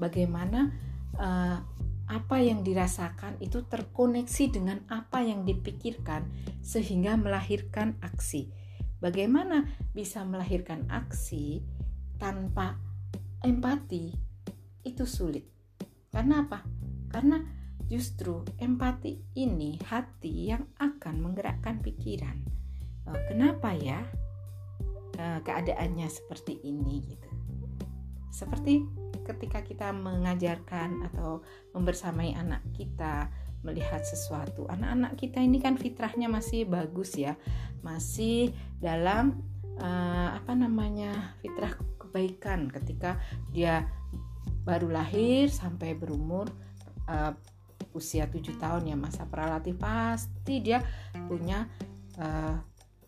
Bagaimana 0.00 0.72
uh, 1.20 1.60
apa 2.08 2.36
yang 2.40 2.64
dirasakan 2.64 3.36
itu 3.44 3.68
terkoneksi 3.68 4.48
dengan 4.48 4.80
apa 4.88 5.20
yang 5.20 5.44
dipikirkan 5.44 6.24
sehingga 6.64 7.20
melahirkan 7.20 8.00
aksi. 8.00 8.48
Bagaimana 8.96 9.68
bisa 9.92 10.24
melahirkan 10.24 10.88
aksi 10.88 11.60
tanpa 12.16 12.80
empati? 13.44 14.08
Itu 14.88 15.04
sulit. 15.04 15.44
Karena 16.08 16.48
apa? 16.48 16.64
Karena 17.12 17.44
Justru 17.92 18.40
empati 18.56 19.20
ini 19.36 19.76
hati 19.84 20.48
yang 20.48 20.64
akan 20.80 20.91
menggerakkan 21.10 21.82
pikiran. 21.82 22.38
Oh, 23.10 23.18
kenapa 23.26 23.74
ya 23.74 24.06
eh, 25.18 25.40
keadaannya 25.42 26.06
seperti 26.06 26.62
ini 26.62 27.02
gitu? 27.02 27.30
Seperti 28.30 28.86
ketika 29.26 29.62
kita 29.62 29.88
mengajarkan 29.90 31.10
atau 31.10 31.42
membersamai 31.74 32.34
anak 32.34 32.62
kita 32.74 33.30
melihat 33.62 34.02
sesuatu. 34.02 34.66
Anak-anak 34.66 35.14
kita 35.14 35.38
ini 35.38 35.62
kan 35.62 35.78
fitrahnya 35.78 36.26
masih 36.26 36.66
bagus 36.66 37.14
ya, 37.14 37.38
masih 37.86 38.50
dalam 38.82 39.38
uh, 39.78 40.34
apa 40.34 40.52
namanya 40.58 41.38
fitrah 41.40 41.70
kebaikan 42.02 42.68
ketika 42.68 43.22
dia 43.54 43.86
baru 44.66 44.90
lahir 44.90 45.46
sampai 45.50 45.94
berumur 45.94 46.50
uh, 47.06 47.32
usia 47.92 48.28
7 48.28 48.56
tahun 48.58 48.88
ya 48.88 48.96
masa 48.96 49.28
pralatif 49.28 49.78
pasti 49.80 50.60
dia 50.60 50.80
punya 51.28 51.68
uh, 52.18 52.56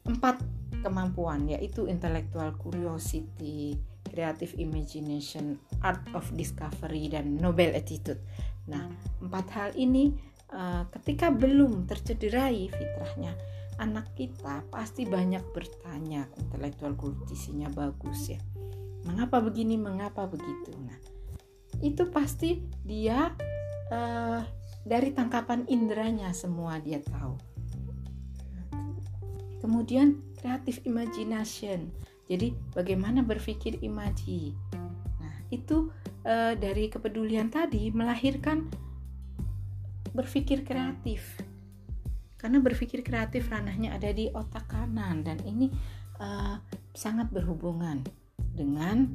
empat 0.04 0.40
kemampuan 0.84 1.48
yaitu 1.48 1.88
intellectual 1.88 2.52
curiosity, 2.60 3.80
creative 4.04 4.52
imagination, 4.60 5.56
art 5.80 6.04
of 6.12 6.28
discovery 6.36 7.08
dan 7.08 7.40
noble 7.40 7.72
attitude. 7.72 8.20
Nah, 8.68 8.84
empat 9.24 9.46
hal 9.56 9.70
ini 9.76 10.12
uh, 10.52 10.84
ketika 11.00 11.32
belum 11.32 11.88
tercederai 11.88 12.68
fitrahnya, 12.68 13.32
anak 13.80 14.12
kita 14.12 14.62
pasti 14.68 15.08
banyak 15.08 15.42
bertanya, 15.56 16.28
intellectual 16.36 16.92
curiosity-nya 16.94 17.72
bagus 17.72 18.36
ya. 18.36 18.40
Mengapa 19.08 19.40
begini, 19.40 19.80
mengapa 19.80 20.28
begitu? 20.28 20.72
Nah, 20.80 20.96
itu 21.80 22.08
pasti 22.08 22.64
dia 22.84 23.32
uh, 23.92 24.40
dari 24.84 25.16
tangkapan 25.16 25.64
inderanya 25.72 26.30
semua 26.36 26.76
dia 26.76 27.00
tahu. 27.00 27.40
Kemudian 29.64 30.20
creative 30.36 30.84
imagination. 30.84 31.88
Jadi 32.28 32.52
bagaimana 32.76 33.24
berpikir 33.24 33.80
imaji. 33.80 34.52
Nah, 35.20 35.36
itu 35.48 35.88
e, 36.20 36.52
dari 36.60 36.92
kepedulian 36.92 37.48
tadi 37.48 37.88
melahirkan 37.88 38.68
berpikir 40.12 40.68
kreatif. 40.68 41.40
Karena 42.36 42.60
berpikir 42.60 43.00
kreatif 43.00 43.48
ranahnya 43.48 43.96
ada 43.96 44.12
di 44.12 44.28
otak 44.28 44.68
kanan 44.68 45.24
dan 45.24 45.40
ini 45.48 45.72
e, 46.20 46.28
sangat 46.92 47.32
berhubungan 47.32 48.04
dengan 48.52 49.08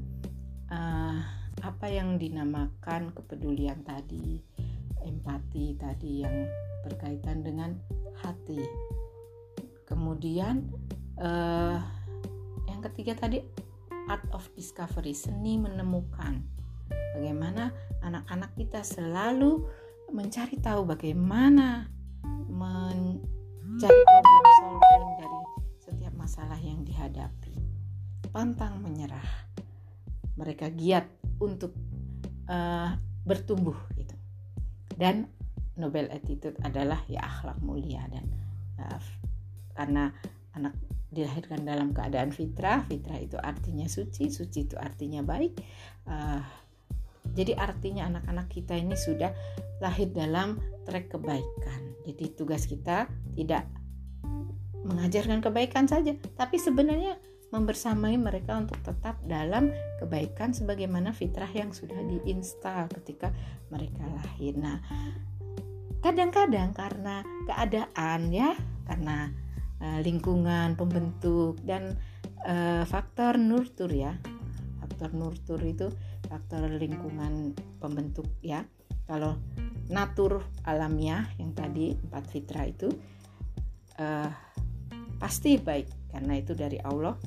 e, 0.65 0.79
apa 1.61 1.87
yang 1.93 2.17
dinamakan 2.17 3.13
kepedulian 3.13 3.85
tadi 3.85 4.41
empati 5.03 5.75
tadi 5.77 6.23
yang 6.23 6.47
berkaitan 6.83 7.43
dengan 7.43 7.75
hati. 8.23 8.63
Kemudian 9.87 10.69
uh, 11.19 11.79
yang 12.69 12.81
ketiga 12.89 13.17
tadi 13.17 13.41
art 14.09 14.25
of 14.33 14.45
discovery, 14.57 15.13
seni 15.13 15.61
menemukan. 15.61 16.41
Bagaimana 16.89 17.69
anak-anak 18.01 18.51
kita 18.57 18.81
selalu 18.81 19.65
mencari 20.09 20.57
tahu 20.57 20.89
bagaimana 20.89 21.85
mencari 22.49 24.01
problem 24.09 24.45
solving 24.57 25.05
dari 25.21 25.39
setiap 25.77 26.13
masalah 26.17 26.57
yang 26.57 26.81
dihadapi. 26.81 27.53
Pantang 28.33 28.81
menyerah. 28.81 29.25
Mereka 30.37 30.73
giat 30.73 31.05
untuk 31.37 31.75
uh, 32.49 32.95
bertumbuh 33.27 33.77
dan 34.99 35.31
Nobel 35.79 36.11
attitude 36.11 36.59
adalah 36.59 36.99
ya 37.07 37.23
akhlak 37.23 37.55
mulia 37.63 38.03
dan 38.11 38.27
uh, 38.83 38.99
karena 39.71 40.11
anak 40.51 40.75
dilahirkan 41.09 41.63
dalam 41.63 41.95
keadaan 41.95 42.35
fitrah 42.35 42.83
fitrah 42.83 43.17
itu 43.17 43.39
artinya 43.39 43.87
suci 43.87 44.27
suci 44.27 44.67
itu 44.67 44.75
artinya 44.75 45.23
baik 45.23 45.55
uh, 46.11 46.43
jadi 47.33 47.55
artinya 47.55 48.09
anak-anak 48.09 48.51
kita 48.51 48.75
ini 48.75 48.97
sudah 48.97 49.31
lahir 49.79 50.09
dalam 50.11 50.57
trek 50.83 51.13
kebaikan. 51.13 51.81
Jadi 52.03 52.25
tugas 52.33 52.65
kita 52.65 53.05
tidak 53.37 53.69
mengajarkan 54.79 55.43
kebaikan 55.43 55.85
saja 55.85 56.15
tapi 56.39 56.55
sebenarnya 56.55 57.19
membersamai 57.49 58.13
mereka 58.17 58.61
untuk 58.61 58.77
tetap 58.85 59.17
dalam 59.25 59.73
kebaikan 59.97 60.53
sebagaimana 60.53 61.09
fitrah 61.13 61.49
yang 61.49 61.73
sudah 61.73 61.97
diinstal 62.05 62.85
ketika 63.01 63.33
mereka 63.73 64.05
lahir. 64.05 64.53
Nah, 64.53 64.77
kadang-kadang 66.05 66.77
karena 66.77 67.25
keadaan 67.49 68.29
ya, 68.29 68.53
karena 68.85 69.33
uh, 69.81 69.99
lingkungan 70.05 70.77
pembentuk 70.77 71.57
dan 71.65 71.97
uh, 72.45 72.85
faktor 72.85 73.41
nurtur 73.41 73.89
ya. 73.89 74.13
Faktor 74.85 75.09
nurtur 75.17 75.59
itu 75.65 75.89
faktor 76.29 76.69
lingkungan 76.69 77.57
pembentuk 77.81 78.29
ya. 78.45 78.61
Kalau 79.09 79.41
natur 79.89 80.45
alamiah 80.69 81.25
yang 81.41 81.57
tadi 81.57 81.97
empat 81.97 82.29
fitrah 82.29 82.69
itu 82.69 82.93
uh, 83.97 84.29
pasti 85.17 85.57
baik 85.57 86.13
karena 86.13 86.37
itu 86.37 86.53
dari 86.53 86.77
Allah 86.85 87.17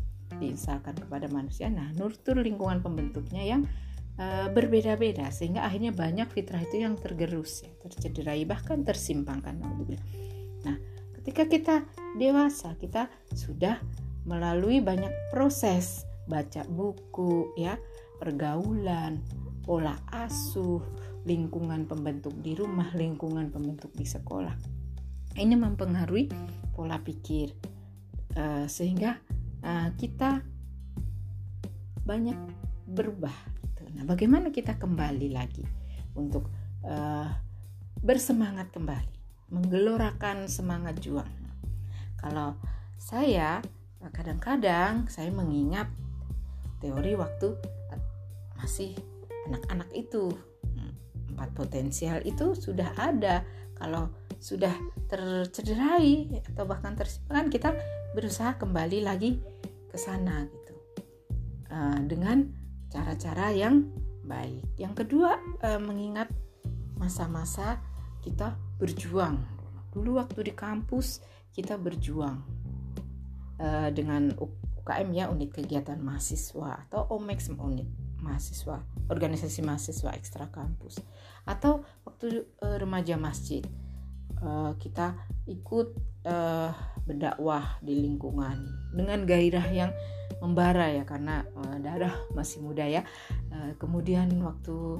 diinstalkan 0.42 0.98
kepada 0.98 1.30
manusia. 1.30 1.70
Nah, 1.70 1.94
nurtur 1.94 2.42
lingkungan 2.42 2.82
pembentuknya 2.82 3.46
yang 3.46 3.62
uh, 4.18 4.50
berbeda-beda 4.50 5.30
sehingga 5.30 5.62
akhirnya 5.62 5.94
banyak 5.94 6.26
fitrah 6.34 6.60
itu 6.66 6.82
yang 6.82 6.98
tergerus 6.98 7.62
ya, 7.62 7.70
tercederai 7.78 8.42
bahkan 8.42 8.82
tersimpangkan. 8.82 9.62
Nah, 10.66 10.76
ketika 11.22 11.46
kita 11.46 11.76
dewasa, 12.18 12.74
kita 12.82 13.06
sudah 13.30 13.78
melalui 14.26 14.82
banyak 14.82 15.10
proses 15.30 16.02
baca 16.26 16.66
buku 16.66 17.54
ya, 17.54 17.78
pergaulan, 18.18 19.22
pola 19.62 19.94
asuh, 20.10 20.82
lingkungan 21.22 21.86
pembentuk 21.86 22.34
di 22.42 22.58
rumah, 22.58 22.90
lingkungan 22.94 23.50
pembentuk 23.50 23.94
di 23.94 24.06
sekolah. 24.06 24.54
Ini 25.32 25.54
mempengaruhi 25.56 26.28
pola 26.76 27.00
pikir 27.00 27.54
uh, 28.36 28.66
sehingga 28.68 29.16
uh, 29.62 29.88
kita 29.96 30.42
banyak 32.02 32.36
berubah. 32.86 33.34
Gitu. 33.62 33.82
Nah, 33.96 34.04
bagaimana 34.04 34.50
kita 34.50 34.76
kembali 34.76 35.32
lagi 35.32 35.64
untuk 36.18 36.50
uh, 36.84 37.30
bersemangat 38.02 38.74
kembali, 38.74 39.14
menggelorakan 39.54 40.50
semangat 40.50 40.98
juang. 41.00 41.30
Kalau 42.18 42.58
saya 42.98 43.62
kadang-kadang 44.14 45.06
saya 45.06 45.30
mengingat 45.30 45.86
teori 46.82 47.14
waktu 47.14 47.54
masih 48.58 48.98
anak-anak 49.46 49.90
itu 49.94 50.30
empat 51.32 51.50
potensial 51.56 52.22
itu 52.22 52.54
sudah 52.54 52.94
ada 52.94 53.42
kalau 53.74 54.06
sudah 54.38 54.70
tercederai 55.10 56.28
atau 56.52 56.68
bahkan 56.68 56.94
tersimpan 56.94 57.48
kita 57.48 57.74
berusaha 58.14 58.54
kembali 58.60 59.02
lagi 59.02 59.42
ke 59.92 60.00
sana 60.00 60.48
gitu. 60.48 60.74
Uh, 61.68 62.00
dengan 62.08 62.48
cara-cara 62.88 63.52
yang 63.52 63.92
baik. 64.24 64.64
Yang 64.80 65.04
kedua 65.04 65.36
uh, 65.60 65.80
mengingat 65.80 66.32
masa-masa 66.96 67.76
kita 68.24 68.56
berjuang. 68.80 69.44
Dulu 69.92 70.16
waktu 70.16 70.48
di 70.48 70.54
kampus 70.56 71.20
kita 71.52 71.76
berjuang 71.76 72.40
uh, 73.60 73.88
dengan 73.92 74.32
UKM 74.32 75.08
ya 75.12 75.28
unit 75.28 75.52
kegiatan 75.52 76.00
mahasiswa 76.00 76.88
atau 76.88 77.04
OMEX 77.12 77.52
unit 77.52 77.88
mahasiswa, 78.22 78.86
organisasi 79.10 79.66
mahasiswa 79.66 80.14
ekstra 80.14 80.46
kampus, 80.48 81.02
atau 81.42 81.82
waktu 82.06 82.46
uh, 82.62 82.78
remaja 82.78 83.18
masjid 83.18 83.66
uh, 84.42 84.72
kita 84.76 85.16
ikut 85.48 85.94
uh, 86.26 86.70
berdakwah 87.06 87.78
di 87.82 87.98
lingkungan 87.98 88.62
dengan 88.94 89.26
gairah 89.26 89.66
yang 89.72 89.90
membara 90.38 90.90
ya 90.90 91.06
karena 91.06 91.46
uh, 91.54 91.76
darah 91.78 92.14
masih 92.34 92.62
muda 92.62 92.84
ya. 92.86 93.02
Uh, 93.50 93.74
kemudian 93.78 94.30
waktu 94.42 94.98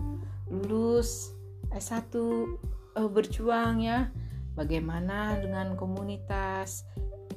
lulus 0.51 1.35
S1 1.75 2.15
uh, 2.15 3.09
berjuang 3.11 3.83
ya 3.83 4.11
bagaimana 4.55 5.39
dengan 5.41 5.75
komunitas 5.75 6.85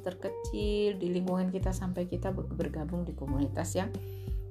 terkecil 0.06 1.02
di 1.02 1.18
lingkungan 1.18 1.50
kita 1.50 1.74
sampai 1.74 2.06
kita 2.06 2.30
bergabung 2.30 3.02
di 3.02 3.10
komunitas 3.18 3.74
yang 3.74 3.90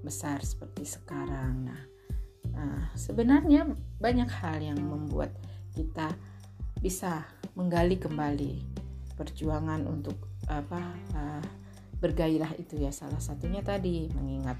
besar 0.03 0.43
seperti 0.43 0.83
sekarang. 0.83 1.71
Nah, 1.71 1.81
nah 2.51 2.79
sebenarnya 2.91 3.71
banyak 4.03 4.27
hal 4.27 4.59
yang 4.59 4.75
membuat 4.83 5.31
kita 5.71 6.11
bisa 6.83 7.23
menggali 7.55 7.95
kembali 7.95 8.53
perjuangan 9.15 9.87
untuk 9.87 10.15
apa 10.51 10.79
uh, 11.15 11.43
bergairah 12.03 12.51
itu 12.59 12.77
ya 12.77 12.91
salah 12.91 13.23
satunya 13.23 13.63
tadi 13.63 14.11
mengingat 14.11 14.59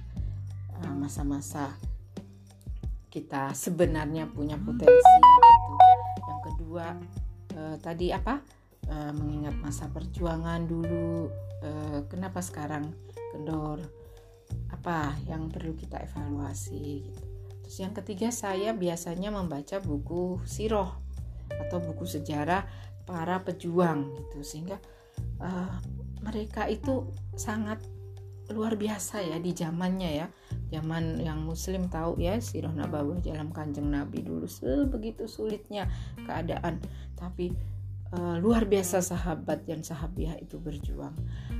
uh, 0.81 0.95
masa-masa 0.95 1.75
kita 3.11 3.51
sebenarnya 3.55 4.27
punya 4.31 4.55
potensi 4.59 5.15
gitu. 5.19 5.73
Yang 6.27 6.41
kedua 6.51 6.85
uh, 7.55 7.75
tadi 7.83 8.11
apa 8.15 8.39
uh, 8.91 9.11
mengingat 9.15 9.55
masa 9.59 9.91
perjuangan 9.91 10.63
dulu 10.67 11.31
uh, 11.63 11.99
kenapa 12.07 12.39
sekarang 12.39 12.91
kendor 13.35 13.83
apa 14.71 15.15
yang 15.27 15.51
perlu 15.51 15.75
kita 15.75 15.99
evaluasi 15.99 17.03
gitu. 17.11 17.23
Terus 17.65 17.77
yang 17.81 17.93
ketiga 17.97 18.29
saya 18.29 18.71
biasanya 18.77 19.33
membaca 19.33 19.81
buku 19.81 20.37
siroh 20.45 21.01
atau 21.49 21.81
buku 21.81 22.05
sejarah 22.05 22.65
para 23.05 23.41
pejuang 23.41 24.11
gitu. 24.17 24.41
Sehingga 24.41 24.77
uh, 25.39 25.71
mereka 26.25 26.65
itu 26.65 27.09
sangat 27.37 27.81
luar 28.53 28.77
biasa 28.77 29.25
ya 29.25 29.37
di 29.41 29.53
zamannya 29.53 30.11
ya. 30.25 30.27
Zaman 30.73 31.21
yang 31.21 31.45
muslim 31.45 31.89
tahu 31.89 32.21
ya 32.21 32.37
siroh 32.41 32.73
nabawah 32.73 33.21
dalam 33.21 33.49
kanjeng 33.53 33.89
nabi 33.89 34.21
dulu 34.25 34.45
sebegitu 34.49 35.25
sulitnya 35.25 35.89
keadaan. 36.25 36.81
Tapi 37.17 37.53
uh, 38.13 38.37
luar 38.37 38.65
biasa 38.69 39.01
sahabat 39.01 39.65
dan 39.65 39.81
sahabiah 39.81 40.37
itu 40.37 40.61
berjuang. 40.61 41.15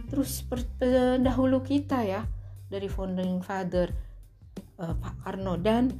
Terus 0.10 0.45
pendahulu 0.45 1.62
kita 1.65 2.05
ya 2.05 2.21
dari 2.69 2.89
founding 2.89 3.41
father 3.41 3.89
uh, 4.81 4.93
Pak 4.93 5.25
Karno 5.25 5.58
dan 5.58 5.93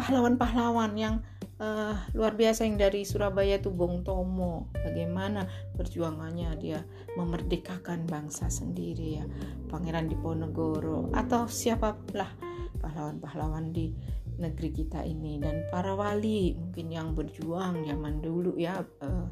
pahlawan-pahlawan 0.00 0.96
yang 0.96 1.20
uh, 1.60 1.92
luar 2.16 2.32
biasa 2.32 2.64
yang 2.64 2.80
dari 2.80 3.04
Surabaya 3.04 3.60
itu 3.60 3.68
Bung 3.68 4.00
Tomo 4.00 4.72
bagaimana 4.72 5.44
perjuangannya 5.76 6.56
dia 6.56 6.80
memerdekakan 7.20 8.08
bangsa 8.08 8.48
sendiri 8.48 9.20
ya 9.20 9.28
Pangeran 9.68 10.08
Diponegoro 10.08 11.12
atau 11.12 11.44
siapalah 11.44 12.32
pahlawan-pahlawan 12.80 13.76
di 13.76 13.92
negeri 14.40 14.72
kita 14.72 15.04
ini 15.04 15.36
dan 15.36 15.68
para 15.68 15.92
wali 15.92 16.56
mungkin 16.56 16.88
yang 16.88 17.12
berjuang 17.12 17.84
zaman 17.84 18.24
dulu 18.24 18.56
ya 18.56 18.80
uh, 19.04 19.28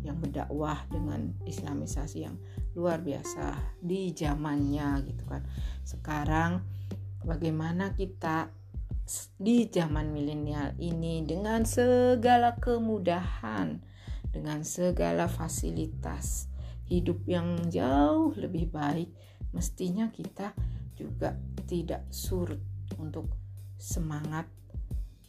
yang 0.00 0.16
berdakwah 0.16 0.80
dengan 0.88 1.28
islamisasi 1.44 2.24
yang 2.24 2.40
luar 2.72 3.04
biasa 3.04 3.52
di 3.84 4.16
zamannya 4.16 5.12
gitu 5.12 5.28
kan. 5.28 5.44
Sekarang 5.84 6.64
bagaimana 7.20 7.92
kita 7.92 8.55
di 9.38 9.70
zaman 9.70 10.10
milenial 10.10 10.74
ini 10.82 11.22
dengan 11.22 11.62
segala 11.62 12.58
kemudahan, 12.58 13.78
dengan 14.34 14.66
segala 14.66 15.30
fasilitas 15.30 16.50
hidup 16.90 17.22
yang 17.26 17.70
jauh 17.70 18.34
lebih 18.34 18.70
baik, 18.70 19.10
mestinya 19.54 20.10
kita 20.10 20.54
juga 20.98 21.38
tidak 21.66 22.06
surut 22.10 22.58
untuk 22.98 23.30
semangat 23.78 24.50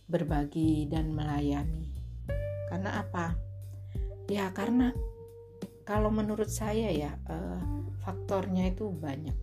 berbagi 0.10 0.90
dan 0.90 1.14
melayani. 1.14 1.92
Karena 2.70 3.02
apa? 3.02 3.36
Ya, 4.28 4.50
karena 4.52 4.92
kalau 5.88 6.12
menurut 6.12 6.52
saya 6.52 6.92
ya 6.92 7.12
uh, 7.32 7.62
faktornya 8.04 8.72
itu 8.72 8.92
banyak 8.92 9.36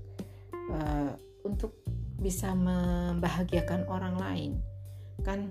uh, 0.72 1.12
untuk 1.44 1.80
bisa 2.18 2.54
membahagiakan 2.54 3.86
orang 3.90 4.16
lain 4.16 4.52
kan 5.22 5.50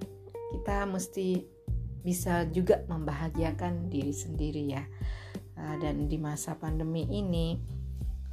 kita 0.54 0.86
mesti 0.86 1.44
bisa 2.04 2.44
juga 2.52 2.84
membahagiakan 2.86 3.88
diri 3.88 4.12
sendiri 4.12 4.64
ya 4.76 4.84
uh, 5.56 5.76
dan 5.80 6.12
di 6.12 6.20
masa 6.20 6.60
pandemi 6.60 7.08
ini 7.10 7.58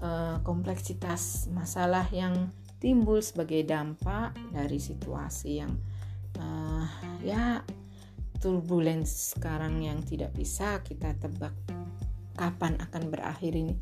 uh, 0.03 0.43
kompleksitas 0.43 1.49
masalah 1.55 2.05
yang 2.11 2.51
timbul 2.83 3.23
sebagai 3.23 3.62
dampak 3.62 4.35
dari 4.51 4.83
situasi 4.83 5.62
yang 5.62 5.73
uh, 6.40 6.87
ya 7.23 7.62
turbulence 8.40 9.37
sekarang 9.37 9.85
yang 9.85 10.01
tidak 10.03 10.33
bisa 10.33 10.81
kita 10.83 11.12
tebak 11.21 11.53
kapan 12.35 12.81
akan 12.81 13.12
berakhir 13.12 13.53
ini 13.53 13.77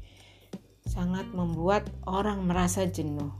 sangat 0.88 1.30
membuat 1.30 1.86
orang 2.08 2.42
merasa 2.48 2.82
jenuh. 2.88 3.30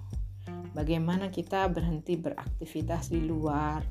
Bagaimana 0.77 1.33
kita 1.33 1.69
berhenti 1.73 2.17
beraktivitas 2.19 3.11
di 3.13 3.25
luar 3.25 3.83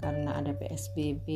karena 0.00 0.36
ada 0.36 0.52
PSBB, 0.52 1.28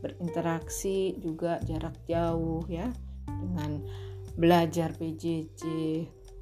berinteraksi 0.00 1.16
juga 1.20 1.58
jarak 1.64 1.96
jauh 2.04 2.64
ya 2.68 2.92
dengan 3.26 3.80
belajar 4.36 4.92
PJJ, 4.94 5.62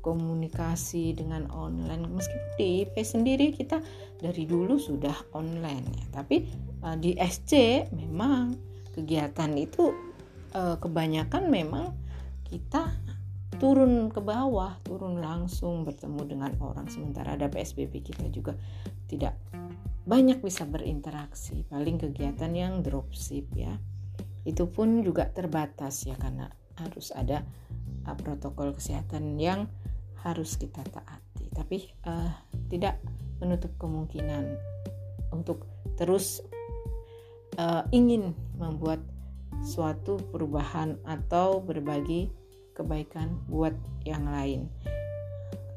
komunikasi 0.03 1.15
dengan 1.15 1.47
online. 1.55 2.05
Meskipun 2.11 2.53
di 2.59 2.85
IP 2.85 2.95
sendiri 3.01 3.55
kita 3.55 3.79
dari 4.19 4.45
dulu 4.45 4.77
sudah 4.77 5.15
online 5.33 5.87
ya, 5.95 6.05
tapi 6.21 6.45
uh, 6.83 6.99
di 6.99 7.15
SC 7.17 7.87
memang 7.95 8.59
kegiatan 8.93 9.55
itu 9.55 9.95
uh, 10.55 10.77
kebanyakan 10.79 11.51
memang 11.51 11.95
kita 12.45 12.91
turun 13.65 14.13
ke 14.13 14.21
bawah, 14.21 14.77
turun 14.85 15.25
langsung 15.25 15.89
bertemu 15.89 16.21
dengan 16.29 16.53
orang. 16.61 16.85
Sementara 16.93 17.33
ada 17.33 17.49
PSBB 17.49 18.05
kita 18.05 18.29
juga 18.29 18.53
tidak 19.09 19.41
banyak 20.05 20.45
bisa 20.45 20.69
berinteraksi. 20.69 21.65
Paling 21.73 21.97
kegiatan 21.97 22.53
yang 22.53 22.85
dropship 22.85 23.49
ya. 23.57 23.73
Itu 24.45 24.69
pun 24.69 25.01
juga 25.01 25.33
terbatas 25.33 26.05
ya 26.05 26.13
karena 26.21 26.53
harus 26.77 27.09
ada 27.17 27.41
uh, 28.05 28.13
protokol 28.13 28.77
kesehatan 28.77 29.41
yang 29.41 29.65
harus 30.21 30.61
kita 30.61 30.85
taati. 30.85 31.49
Tapi 31.49 31.89
uh, 32.05 32.37
tidak 32.69 33.01
menutup 33.41 33.73
kemungkinan 33.81 34.61
untuk 35.33 35.65
terus 35.97 36.45
uh, 37.57 37.89
ingin 37.97 38.37
membuat 38.61 39.01
suatu 39.65 40.21
perubahan 40.29 41.01
atau 41.09 41.65
berbagi 41.65 42.44
kebaikan 42.75 43.41
buat 43.47 43.73
yang 44.03 44.27
lain. 44.27 44.69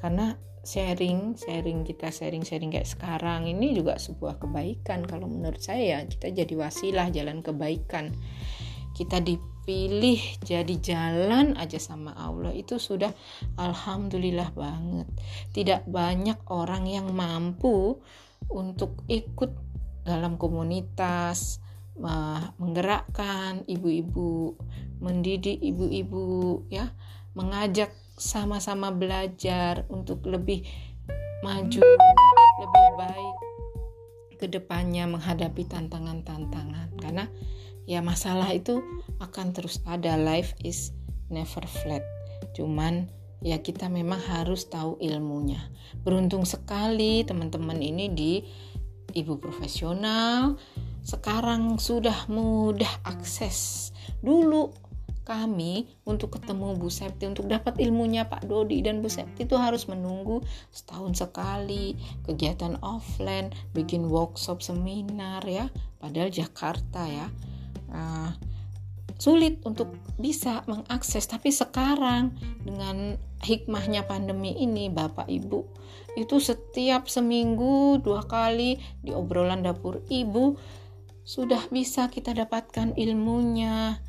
Karena 0.02 0.34
sharing 0.68 1.40
sharing 1.40 1.88
kita 1.88 2.12
sharing 2.12 2.44
sharing 2.44 2.76
kayak 2.76 2.92
sekarang 2.92 3.48
ini 3.48 3.72
juga 3.72 3.96
sebuah 3.96 4.42
kebaikan. 4.44 5.08
Kalau 5.08 5.32
menurut 5.32 5.64
saya 5.64 6.04
kita 6.04 6.34
jadi 6.34 6.54
wasilah 6.60 7.08
jalan 7.14 7.40
kebaikan. 7.40 8.12
Kita 8.92 9.22
dipilih 9.22 10.20
jadi 10.42 10.76
jalan 10.82 11.54
aja 11.56 11.78
sama 11.78 12.18
Allah 12.18 12.52
itu 12.52 12.82
sudah 12.82 13.14
alhamdulillah 13.56 14.52
banget. 14.58 15.08
Tidak 15.54 15.88
banyak 15.88 16.50
orang 16.50 16.90
yang 16.90 17.14
mampu 17.14 18.02
untuk 18.50 19.06
ikut 19.08 19.54
dalam 20.04 20.40
komunitas 20.40 21.62
menggerakkan 21.98 23.66
ibu-ibu 23.66 24.58
mendidik 24.98 25.62
ibu-ibu 25.62 26.66
ya 26.74 26.94
mengajak 27.38 27.94
sama-sama 28.18 28.90
belajar 28.90 29.86
untuk 29.94 30.26
lebih 30.26 30.66
maju, 31.46 31.86
lebih 32.58 32.88
baik 32.98 33.36
ke 34.42 34.46
depannya 34.50 35.06
menghadapi 35.06 35.66
tantangan-tantangan. 35.70 36.98
Karena 36.98 37.30
ya 37.86 38.02
masalah 38.02 38.50
itu 38.54 38.82
akan 39.22 39.54
terus 39.54 39.82
ada. 39.86 40.18
Life 40.18 40.58
is 40.66 40.94
never 41.30 41.62
flat. 41.66 42.02
Cuman 42.58 43.10
ya 43.46 43.62
kita 43.62 43.86
memang 43.86 44.18
harus 44.18 44.66
tahu 44.66 44.98
ilmunya. 44.98 45.62
Beruntung 46.02 46.46
sekali 46.46 47.22
teman-teman 47.22 47.78
ini 47.78 48.10
di 48.10 48.32
ibu 49.16 49.40
profesional 49.40 50.60
sekarang 51.08 51.80
sudah 51.80 52.28
mudah 52.28 52.92
akses. 53.08 53.92
Dulu 54.20 54.88
kami 55.28 55.92
untuk 56.08 56.40
ketemu 56.40 56.80
Bu 56.80 56.88
Septi 56.88 57.28
untuk 57.28 57.52
dapat 57.52 57.76
ilmunya 57.84 58.32
Pak 58.32 58.48
Dodi 58.48 58.80
dan 58.80 59.04
Bu 59.04 59.12
Septi 59.12 59.44
itu 59.44 59.60
harus 59.60 59.92
menunggu 59.92 60.40
setahun 60.72 61.20
sekali 61.20 62.00
kegiatan 62.24 62.80
offline 62.80 63.52
bikin 63.76 64.08
workshop 64.08 64.64
seminar 64.64 65.44
ya 65.44 65.68
padahal 66.00 66.32
Jakarta 66.32 67.04
ya 67.04 67.28
uh, 67.92 68.32
sulit 69.18 69.62
untuk 69.66 69.94
bisa 70.22 70.62
mengakses. 70.70 71.26
Tapi 71.26 71.50
sekarang 71.50 72.34
dengan 72.64 73.18
hikmahnya 73.42 74.06
pandemi 74.06 74.58
ini 74.58 74.90
Bapak 74.90 75.30
Ibu 75.30 75.78
itu 76.18 76.42
setiap 76.42 77.06
seminggu 77.06 78.02
dua 78.02 78.26
kali 78.26 78.82
di 79.06 79.14
obrolan 79.14 79.62
dapur 79.62 80.02
ibu 80.10 80.58
sudah 81.22 81.70
bisa 81.70 82.10
kita 82.10 82.34
dapatkan 82.34 82.98
ilmunya. 82.98 84.02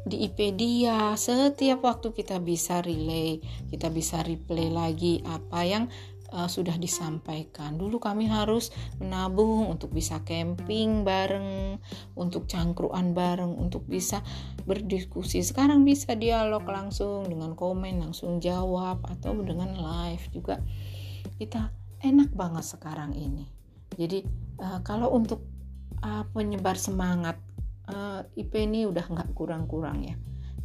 Di 0.00 0.26
IPedia 0.26 1.12
setiap 1.14 1.84
waktu 1.84 2.16
kita 2.16 2.40
bisa 2.40 2.80
relay, 2.80 3.38
kita 3.68 3.92
bisa 3.92 4.24
replay 4.24 4.72
lagi 4.72 5.20
apa 5.28 5.60
yang 5.64 5.84
uh, 6.32 6.48
sudah 6.50 6.74
disampaikan. 6.78 7.76
Dulu 7.76 7.98
kami 7.98 8.26
harus 8.30 8.70
menabung 8.98 9.68
untuk 9.68 9.94
bisa 9.94 10.22
camping 10.22 11.02
bareng, 11.02 11.78
untuk 12.16 12.46
cangkruan 12.46 13.12
bareng, 13.12 13.54
untuk 13.58 13.86
bisa 13.86 14.22
berdiskusi. 14.64 15.42
Sekarang 15.42 15.82
bisa 15.82 16.14
dialog 16.14 16.64
langsung 16.66 17.26
dengan 17.26 17.54
komen, 17.54 18.00
langsung 18.00 18.38
jawab 18.38 19.02
atau 19.06 19.34
dengan 19.42 19.74
live 19.74 20.24
juga. 20.32 20.58
Kita 21.38 21.70
enak 22.00 22.32
banget 22.32 22.64
sekarang 22.64 23.12
ini. 23.14 23.44
Jadi 23.94 24.24
uh, 24.62 24.80
kalau 24.86 25.12
untuk 25.12 25.44
uh, 26.00 26.24
penyebar 26.32 26.78
semangat 26.78 27.36
uh, 27.90 28.24
IP 28.38 28.54
ini 28.64 28.86
udah 28.86 29.04
nggak 29.04 29.34
kurang-kurang 29.34 30.06
ya 30.06 30.16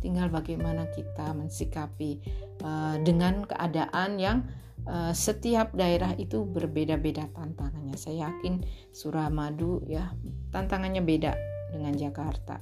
tinggal 0.05 0.29
bagaimana 0.29 0.85
kita 0.93 1.33
mensikapi 1.33 2.21
uh, 2.61 3.01
dengan 3.01 3.41
keadaan 3.49 4.21
yang 4.21 4.37
uh, 4.85 5.09
setiap 5.09 5.73
daerah 5.73 6.13
itu 6.21 6.45
berbeda-beda 6.45 7.25
tantangannya. 7.33 7.97
Saya 7.97 8.29
yakin 8.29 8.61
Suramadu 8.93 9.81
ya 9.89 10.13
tantangannya 10.53 11.01
beda 11.01 11.33
dengan 11.73 11.97
Jakarta. 11.97 12.61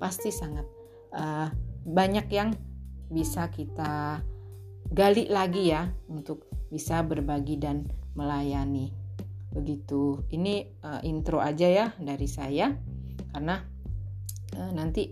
Pasti 0.00 0.32
sangat 0.32 0.64
uh, 1.12 1.52
banyak 1.84 2.26
yang 2.32 2.56
bisa 3.12 3.52
kita 3.52 4.24
gali 4.88 5.28
lagi 5.28 5.68
ya 5.68 5.92
untuk 6.08 6.48
bisa 6.72 7.04
berbagi 7.04 7.60
dan 7.60 7.84
melayani. 8.16 8.88
Begitu. 9.52 10.24
Ini 10.32 10.80
uh, 10.80 11.04
intro 11.04 11.44
aja 11.44 11.68
ya 11.68 11.86
dari 12.00 12.24
saya. 12.24 12.72
Karena 13.34 13.74
Eh, 14.54 14.70
nanti 14.70 15.10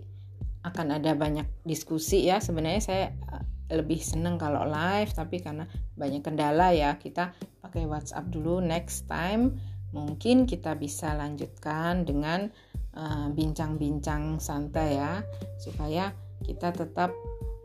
akan 0.63 0.99
ada 0.99 1.11
banyak 1.13 1.45
diskusi 1.67 2.27
ya. 2.27 2.39
Sebenarnya 2.39 2.81
saya 2.81 3.05
eh, 3.11 3.45
lebih 3.75 3.99
seneng 3.99 4.39
kalau 4.39 4.63
live 4.67 5.11
tapi 5.11 5.39
karena 5.43 5.67
banyak 5.95 6.23
kendala 6.23 6.71
ya 6.71 6.95
kita 6.97 7.35
pakai 7.59 7.83
WhatsApp 7.87 8.31
dulu. 8.31 8.63
Next 8.63 9.05
time 9.07 9.59
mungkin 9.93 10.49
kita 10.49 10.73
bisa 10.79 11.13
lanjutkan 11.13 12.07
dengan 12.07 12.49
eh, 12.95 13.27
bincang-bincang 13.31 14.39
uh, 14.39 14.41
santai 14.41 14.97
ya 14.97 15.21
supaya 15.59 16.15
kita 16.43 16.75
tetap 16.75 17.15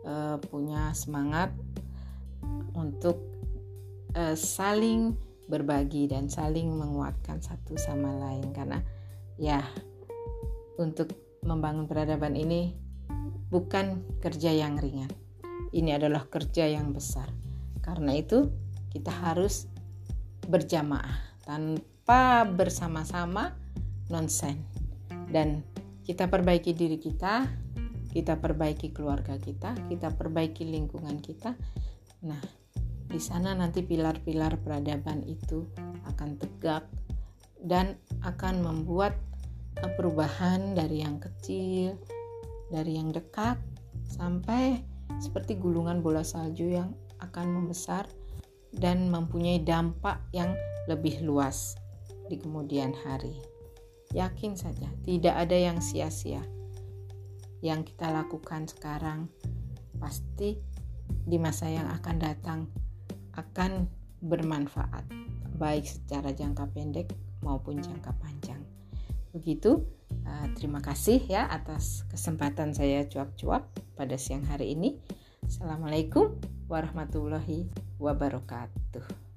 uh, 0.06 0.38
punya 0.38 0.94
semangat 0.94 1.50
untuk 2.78 3.18
uh, 4.14 4.38
saling 4.38 5.18
berbagi 5.50 6.06
dan 6.06 6.30
saling 6.30 6.70
menguatkan 6.70 7.42
satu 7.42 7.74
sama 7.74 8.14
lain. 8.14 8.54
Karena 8.54 8.78
ya 9.34 9.64
untuk 10.78 11.10
membangun 11.42 11.90
peradaban 11.90 12.38
ini 12.38 12.87
bukan 13.48 14.04
kerja 14.20 14.52
yang 14.52 14.76
ringan. 14.76 15.10
Ini 15.72 15.96
adalah 16.00 16.28
kerja 16.28 16.68
yang 16.68 16.92
besar. 16.96 17.28
Karena 17.80 18.16
itu, 18.16 18.48
kita 18.92 19.12
harus 19.12 19.68
berjamaah 20.48 21.40
tanpa 21.44 22.44
bersama-sama 22.48 23.52
nonsen. 24.08 24.64
Dan 25.28 25.60
kita 26.08 26.28
perbaiki 26.32 26.72
diri 26.72 26.96
kita, 26.96 27.44
kita 28.12 28.40
perbaiki 28.40 28.96
keluarga 28.96 29.36
kita, 29.36 29.76
kita 29.92 30.08
perbaiki 30.16 30.64
lingkungan 30.64 31.20
kita. 31.20 31.52
Nah, 32.24 32.40
di 33.08 33.20
sana 33.20 33.52
nanti 33.52 33.84
pilar-pilar 33.84 34.60
peradaban 34.60 35.24
itu 35.24 35.68
akan 36.08 36.40
tegak 36.40 36.88
dan 37.60 38.00
akan 38.24 38.64
membuat 38.64 39.16
perubahan 39.96 40.72
dari 40.72 41.04
yang 41.04 41.20
kecil, 41.20 41.96
dari 42.68 42.96
yang 43.00 43.12
dekat, 43.12 43.56
sampai 44.08 44.80
seperti 45.20 45.56
gulungan 45.56 46.04
bola 46.04 46.22
salju 46.22 46.68
yang 46.68 46.92
akan 47.18 47.50
membesar 47.50 48.06
dan 48.76 49.08
mempunyai 49.08 49.64
dampak 49.64 50.20
yang 50.30 50.52
lebih 50.86 51.24
luas 51.24 51.74
di 52.28 52.36
kemudian 52.36 52.92
hari. 53.04 53.40
Yakin 54.12 54.56
saja, 54.56 54.88
tidak 55.04 55.36
ada 55.36 55.56
yang 55.56 55.80
sia-sia. 55.80 56.40
Yang 57.60 57.92
kita 57.92 58.12
lakukan 58.12 58.68
sekarang 58.68 59.28
pasti 59.98 60.56
di 61.08 61.36
masa 61.36 61.68
yang 61.68 61.88
akan 61.90 62.16
datang 62.16 62.60
akan 63.36 63.88
bermanfaat, 64.24 65.04
baik 65.56 65.84
secara 65.84 66.32
jangka 66.32 66.68
pendek 66.72 67.12
maupun 67.42 67.80
jangka 67.80 68.12
panjang. 68.18 68.62
Begitu. 69.32 69.97
Uh, 70.08 70.48
terima 70.56 70.80
kasih 70.80 71.24
ya 71.28 71.48
atas 71.48 72.04
kesempatan 72.08 72.72
saya 72.72 73.04
cuap-cuap 73.08 73.68
pada 73.96 74.16
siang 74.16 74.44
hari 74.48 74.72
ini. 74.72 75.00
Assalamualaikum 75.44 76.36
warahmatullahi 76.68 77.68
wabarakatuh. 78.00 79.27